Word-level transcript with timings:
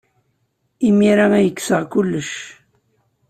Imir-a 0.87 1.25
ay 1.33 1.49
kkseɣ 1.51 1.83
kullec. 1.91 2.31